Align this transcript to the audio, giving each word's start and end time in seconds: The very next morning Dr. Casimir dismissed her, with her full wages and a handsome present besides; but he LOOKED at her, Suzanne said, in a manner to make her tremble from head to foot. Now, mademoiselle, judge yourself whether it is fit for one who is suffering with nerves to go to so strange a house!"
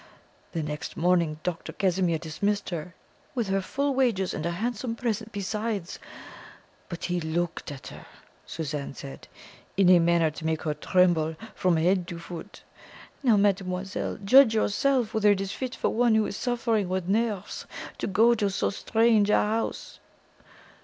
The 0.53 0.61
very 0.63 0.67
next 0.71 0.97
morning 0.97 1.39
Dr. 1.43 1.71
Casimir 1.73 2.17
dismissed 2.17 2.71
her, 2.71 2.95
with 3.35 3.49
her 3.49 3.61
full 3.61 3.93
wages 3.93 4.33
and 4.33 4.43
a 4.47 4.49
handsome 4.49 4.95
present 4.95 5.31
besides; 5.31 5.99
but 6.89 7.03
he 7.03 7.21
LOOKED 7.21 7.71
at 7.71 7.85
her, 7.89 8.07
Suzanne 8.43 8.95
said, 8.95 9.27
in 9.77 9.89
a 9.89 9.99
manner 9.99 10.31
to 10.31 10.43
make 10.43 10.63
her 10.63 10.73
tremble 10.73 11.35
from 11.53 11.77
head 11.77 12.07
to 12.07 12.17
foot. 12.17 12.63
Now, 13.21 13.37
mademoiselle, 13.37 14.17
judge 14.25 14.55
yourself 14.55 15.13
whether 15.13 15.29
it 15.29 15.39
is 15.39 15.51
fit 15.51 15.75
for 15.75 15.89
one 15.89 16.15
who 16.15 16.25
is 16.25 16.35
suffering 16.35 16.89
with 16.89 17.07
nerves 17.07 17.67
to 17.99 18.07
go 18.07 18.33
to 18.33 18.49
so 18.49 18.71
strange 18.71 19.29
a 19.29 19.35
house!" 19.35 19.99